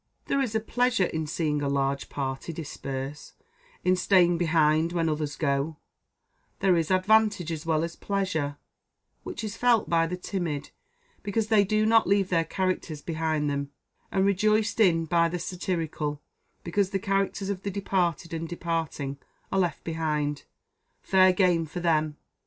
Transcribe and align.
There 0.25 0.41
is 0.41 0.55
a 0.55 0.59
pleasure 0.59 1.05
in 1.05 1.27
seeing 1.27 1.61
a 1.61 1.69
large 1.69 2.09
party 2.09 2.51
disperse; 2.51 3.33
in 3.83 3.95
staying 3.95 4.39
behind 4.39 4.93
when 4.93 5.07
others 5.07 5.35
go: 5.35 5.77
there 6.57 6.75
is 6.75 6.89
advantage 6.89 7.51
as 7.51 7.67
well 7.67 7.83
as 7.83 7.95
pleasure, 7.95 8.57
which 9.21 9.43
is 9.43 9.55
felt 9.55 9.91
by 9.91 10.07
the 10.07 10.17
timid, 10.17 10.71
because 11.21 11.49
they 11.49 11.63
do 11.63 11.85
not 11.85 12.07
leave 12.07 12.29
their 12.29 12.45
characters 12.45 13.03
behind 13.03 13.47
them; 13.47 13.69
and 14.11 14.25
rejoiced 14.25 14.79
in 14.79 15.05
by 15.05 15.29
the 15.29 15.37
satirical, 15.37 16.19
because 16.63 16.89
the 16.89 16.97
characters 16.97 17.49
of 17.51 17.61
the 17.61 17.69
departed 17.69 18.33
and 18.33 18.49
departing 18.49 19.19
are 19.51 19.59
left 19.59 19.83
behind, 19.83 20.45
fair 21.03 21.31
game 21.31 21.67
for 21.67 21.79
them. 21.79 22.17